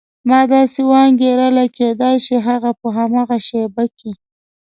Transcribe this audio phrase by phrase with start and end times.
[0.29, 4.11] ما داسې وانګېرله کېدای شي هغه په هماغه شېبه کې.